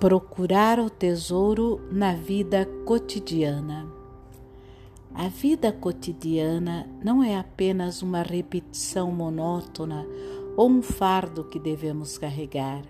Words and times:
Procurar 0.00 0.78
o 0.78 0.88
tesouro 0.88 1.80
na 1.90 2.14
vida 2.14 2.64
cotidiana. 2.84 3.84
A 5.12 5.26
vida 5.26 5.72
cotidiana 5.72 6.88
não 7.02 7.20
é 7.20 7.36
apenas 7.36 8.00
uma 8.00 8.22
repetição 8.22 9.10
monótona 9.10 10.06
ou 10.56 10.70
um 10.70 10.82
fardo 10.82 11.42
que 11.42 11.58
devemos 11.58 12.16
carregar. 12.16 12.84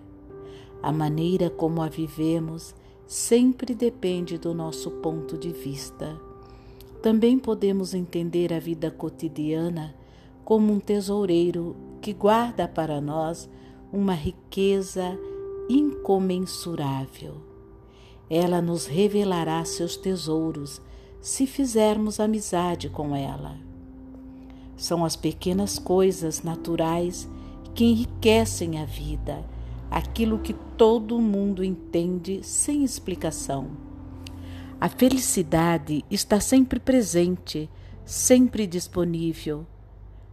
A 0.82 0.92
maneira 0.92 1.48
como 1.48 1.80
a 1.80 1.88
vivemos 1.88 2.74
sempre 3.06 3.74
depende 3.74 4.36
do 4.36 4.52
nosso 4.52 4.90
ponto 4.90 5.38
de 5.38 5.50
vista. 5.50 6.20
Também 7.00 7.38
podemos 7.38 7.94
entender 7.94 8.52
a 8.52 8.60
vida 8.60 8.90
cotidiana 8.90 9.94
como 10.44 10.74
um 10.74 10.78
tesoureiro 10.78 11.74
que 12.02 12.12
guarda 12.12 12.68
para 12.68 13.00
nós 13.00 13.48
uma 13.90 14.12
riqueza 14.12 15.18
incomensurável. 15.68 17.36
Ela 18.30 18.60
nos 18.60 18.86
revelará 18.86 19.64
seus 19.64 19.96
tesouros 19.96 20.80
se 21.20 21.46
fizermos 21.46 22.20
amizade 22.20 22.88
com 22.88 23.14
ela. 23.14 23.56
São 24.76 25.04
as 25.04 25.16
pequenas 25.16 25.78
coisas 25.78 26.42
naturais 26.42 27.28
que 27.74 27.84
enriquecem 27.84 28.80
a 28.80 28.84
vida, 28.84 29.44
aquilo 29.90 30.38
que 30.38 30.52
todo 30.76 31.20
mundo 31.20 31.64
entende 31.64 32.40
sem 32.42 32.84
explicação. 32.84 33.70
A 34.80 34.88
felicidade 34.88 36.04
está 36.08 36.38
sempre 36.38 36.78
presente, 36.78 37.68
sempre 38.04 38.66
disponível. 38.66 39.66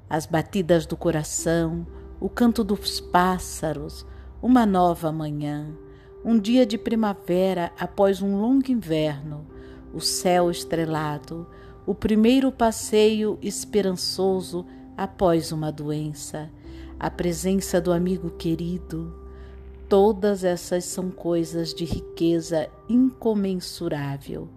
As 0.08 0.28
batidas 0.28 0.86
do 0.86 0.96
coração, 0.96 1.88
o 2.20 2.30
canto 2.30 2.64
dos 2.64 3.00
pássaros, 3.00 4.06
uma 4.46 4.64
nova 4.64 5.12
manhã, 5.12 5.76
um 6.24 6.38
dia 6.38 6.68
de 6.68 6.78
primavera 6.78 7.72
após 7.80 8.22
um 8.22 8.40
longo 8.40 8.72
inverno, 8.72 9.44
o 9.92 10.00
céu 10.00 10.52
estrelado, 10.52 11.48
o 11.84 11.96
primeiro 11.96 12.52
passeio 12.52 13.40
esperançoso 13.42 14.64
após 14.96 15.52
uma 15.52 15.72
doença, 15.72 16.52
a 17.00 17.10
presença 17.10 17.82
do 17.82 17.92
amigo 17.92 18.30
querido. 18.30 19.16
Todas 19.90 20.44
essas 20.44 20.86
são 20.86 21.10
coisas 21.10 21.74
de 21.74 21.84
riqueza 21.84 22.70
incomensurável 22.88 24.48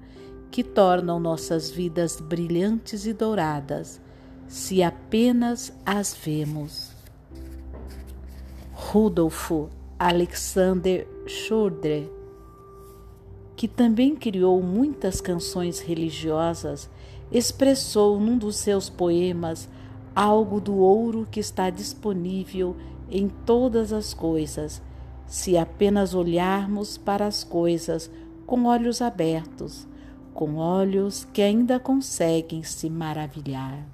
que 0.50 0.62
tornam 0.62 1.18
nossas 1.18 1.70
vidas 1.70 2.20
brilhantes 2.20 3.06
e 3.06 3.14
douradas 3.14 4.02
se 4.46 4.82
apenas 4.82 5.72
as 5.86 6.14
vemos. 6.14 6.97
Rudolfo 8.90 9.68
Alexander 9.98 11.06
Schroeder, 11.26 12.10
que 13.54 13.68
também 13.68 14.16
criou 14.16 14.62
muitas 14.62 15.20
canções 15.20 15.78
religiosas, 15.78 16.88
expressou 17.30 18.18
num 18.18 18.38
dos 18.38 18.56
seus 18.56 18.88
poemas 18.88 19.68
algo 20.16 20.58
do 20.58 20.78
ouro 20.78 21.28
que 21.30 21.38
está 21.38 21.68
disponível 21.68 22.74
em 23.10 23.28
todas 23.28 23.92
as 23.92 24.14
coisas, 24.14 24.80
se 25.26 25.58
apenas 25.58 26.14
olharmos 26.14 26.96
para 26.96 27.26
as 27.26 27.44
coisas 27.44 28.10
com 28.46 28.64
olhos 28.64 29.02
abertos, 29.02 29.86
com 30.32 30.56
olhos 30.56 31.26
que 31.26 31.42
ainda 31.42 31.78
conseguem 31.78 32.62
se 32.62 32.88
maravilhar. 32.88 33.86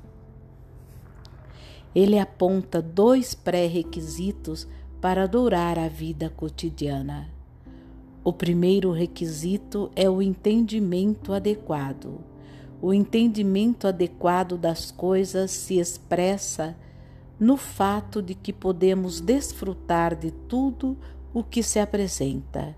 Ele 1.93 2.17
aponta 2.17 2.81
dois 2.81 3.35
pré-requisitos 3.35 4.69
para 5.05 5.25
adorar 5.25 5.79
a 5.79 5.87
vida 5.87 6.31
cotidiana. 6.31 7.29
O 8.25 8.33
primeiro 8.33 8.91
requisito 8.91 9.91
é 9.95 10.09
o 10.09 10.23
entendimento 10.23 11.35
adequado. 11.35 12.23
O 12.81 12.91
entendimento 12.91 13.87
adequado 13.87 14.57
das 14.57 14.91
coisas 14.91 15.51
se 15.51 15.79
expressa 15.79 16.75
no 17.39 17.59
fato 17.59 18.23
de 18.23 18.35
que 18.35 18.51
podemos 18.51 19.21
desfrutar 19.21 20.17
de 20.17 20.31
tudo 20.31 20.97
o 21.35 21.45
que 21.45 21.63
se 21.63 21.79
apresenta, 21.79 22.75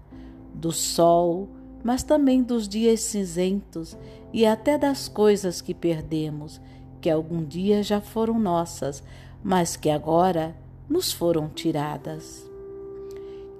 do 0.52 0.72
sol, 0.72 1.48
mas 1.84 2.02
também 2.02 2.42
dos 2.42 2.66
dias 2.66 3.02
cinzentos 3.02 3.96
e 4.32 4.44
até 4.44 4.76
das 4.76 5.06
coisas 5.06 5.60
que 5.60 5.72
perdemos, 5.72 6.60
que 7.00 7.08
algum 7.08 7.44
dia 7.44 7.84
já 7.84 8.00
foram 8.00 8.36
nossas, 8.36 9.00
mas 9.44 9.76
que 9.76 9.88
agora 9.88 10.56
nos 10.88 11.12
foram 11.12 11.48
tiradas. 11.48 12.48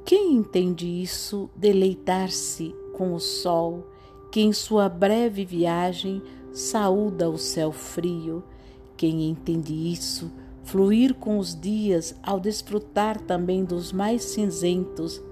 Quem 0.04 0.34
entende 0.34 0.86
isso, 0.86 1.50
deleitar-se 1.56 2.74
com 2.92 3.12
o 3.12 3.18
sol, 3.18 3.86
que 4.30 4.40
em 4.40 4.52
sua 4.52 4.88
breve 4.88 5.44
viagem 5.44 6.22
saúda 6.52 7.28
o 7.28 7.36
céu 7.36 7.72
frio, 7.72 8.42
quem 8.96 9.28
entende 9.28 9.74
isso, 9.74 10.30
fluir 10.62 11.14
com 11.14 11.38
os 11.38 11.58
dias 11.58 12.14
ao 12.22 12.40
desfrutar 12.40 13.20
também 13.20 13.64
dos 13.64 13.92
mais 13.92 14.22
cinzentos, 14.24 15.22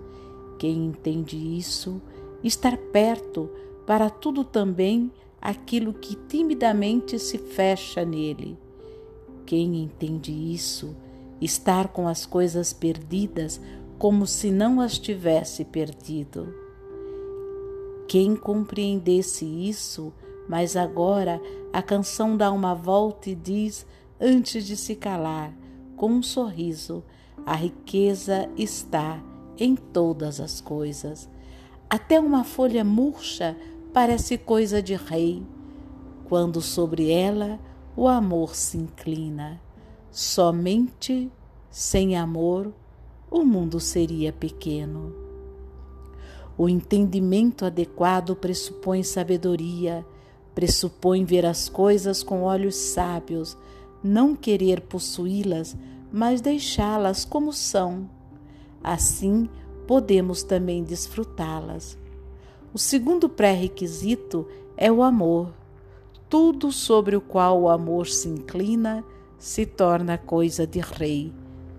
quem 0.58 0.86
entende 0.86 1.36
isso, 1.36 2.00
estar 2.42 2.76
perto 2.76 3.50
para 3.86 4.10
tudo 4.10 4.44
também 4.44 5.10
aquilo 5.40 5.92
que 5.92 6.14
timidamente 6.14 7.18
se 7.18 7.38
fecha 7.38 8.04
nele. 8.04 8.56
Quem 9.44 9.82
entende 9.82 10.32
isso, 10.32 10.96
estar 11.44 11.88
com 11.88 12.08
as 12.08 12.24
coisas 12.24 12.72
perdidas 12.72 13.60
como 13.98 14.26
se 14.26 14.50
não 14.50 14.80
as 14.80 14.98
tivesse 14.98 15.64
perdido. 15.64 16.54
Quem 18.08 18.36
compreendesse 18.36 19.44
isso, 19.44 20.12
mas 20.48 20.76
agora 20.76 21.40
a 21.72 21.82
canção 21.82 22.36
dá 22.36 22.50
uma 22.52 22.74
volta 22.74 23.30
e 23.30 23.34
diz, 23.34 23.86
antes 24.20 24.66
de 24.66 24.76
se 24.76 24.94
calar, 24.94 25.52
com 25.96 26.10
um 26.10 26.22
sorriso: 26.22 27.02
a 27.46 27.54
riqueza 27.54 28.48
está 28.56 29.22
em 29.58 29.74
todas 29.74 30.40
as 30.40 30.60
coisas. 30.60 31.28
Até 31.88 32.18
uma 32.18 32.44
folha 32.44 32.84
murcha 32.84 33.56
parece 33.92 34.36
coisa 34.36 34.82
de 34.82 34.94
rei, 34.94 35.42
quando 36.28 36.60
sobre 36.60 37.10
ela 37.10 37.58
o 37.96 38.08
amor 38.08 38.54
se 38.54 38.76
inclina. 38.76 39.63
Somente 40.16 41.28
sem 41.68 42.16
amor 42.16 42.72
o 43.28 43.42
mundo 43.42 43.80
seria 43.80 44.32
pequeno. 44.32 45.12
O 46.56 46.68
entendimento 46.68 47.64
adequado 47.64 48.36
pressupõe 48.36 49.02
sabedoria, 49.02 50.06
pressupõe 50.54 51.24
ver 51.24 51.44
as 51.44 51.68
coisas 51.68 52.22
com 52.22 52.42
olhos 52.42 52.76
sábios, 52.76 53.58
não 54.04 54.36
querer 54.36 54.82
possuí-las, 54.82 55.76
mas 56.12 56.40
deixá-las 56.40 57.24
como 57.24 57.52
são. 57.52 58.08
Assim, 58.84 59.50
podemos 59.84 60.44
também 60.44 60.84
desfrutá-las. 60.84 61.98
O 62.72 62.78
segundo 62.78 63.28
pré-requisito 63.28 64.46
é 64.76 64.92
o 64.92 65.02
amor. 65.02 65.52
Tudo 66.28 66.70
sobre 66.70 67.16
o 67.16 67.20
qual 67.20 67.62
o 67.62 67.68
amor 67.68 68.06
se 68.06 68.28
inclina 68.28 69.04
se 69.44 69.66
torna 69.66 70.16
coisa 70.16 70.66
de 70.66 70.80
rei, 70.80 71.30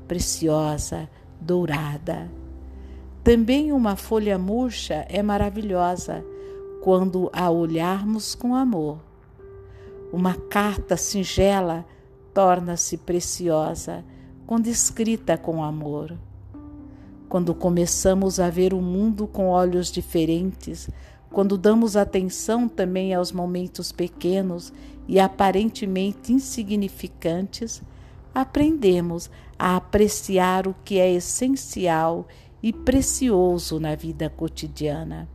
preciosa, 0.07 1.09
dourada. 1.41 2.29
Também 3.23 3.71
uma 3.71 3.95
folha 3.95 4.37
murcha 4.37 5.03
é 5.09 5.23
maravilhosa 5.23 6.23
quando 6.83 7.27
a 7.33 7.49
olharmos 7.49 8.35
com 8.35 8.53
amor. 8.53 8.99
Uma 10.13 10.35
carta 10.35 10.95
singela 10.95 11.83
torna-se 12.35 12.97
preciosa 12.97 14.05
quando 14.45 14.67
escrita 14.67 15.35
com 15.35 15.63
amor. 15.63 16.15
Quando 17.27 17.55
começamos 17.55 18.39
a 18.39 18.47
ver 18.47 18.75
o 18.75 18.79
mundo 18.79 19.25
com 19.25 19.47
olhos 19.47 19.91
diferentes, 19.91 20.87
quando 21.35 21.57
damos 21.57 21.97
atenção 21.97 22.65
também 22.65 23.13
aos 23.13 23.33
momentos 23.33 23.91
pequenos 23.91 24.71
e 25.05 25.19
aparentemente 25.19 26.31
insignificantes, 26.31 27.81
aprendemos 28.33 29.29
a 29.59 29.75
apreciar 29.75 30.65
o 30.65 30.73
que 30.85 30.97
é 30.97 31.11
essencial 31.11 32.25
e 32.63 32.71
precioso 32.71 33.81
na 33.81 33.95
vida 33.95 34.29
cotidiana. 34.29 35.27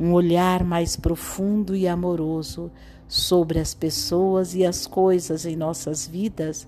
Um 0.00 0.14
olhar 0.14 0.64
mais 0.64 0.96
profundo 0.96 1.76
e 1.76 1.86
amoroso 1.86 2.72
sobre 3.06 3.58
as 3.58 3.74
pessoas 3.74 4.54
e 4.54 4.64
as 4.64 4.86
coisas 4.86 5.44
em 5.44 5.54
nossas 5.54 6.06
vidas 6.06 6.66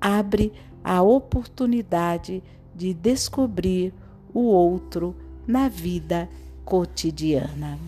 abre 0.00 0.52
a 0.84 1.02
oportunidade 1.02 2.40
de 2.72 2.94
descobrir 2.94 3.92
o 4.32 4.42
outro 4.42 5.16
na 5.44 5.68
vida 5.68 6.28
cotidiana. 6.64 7.78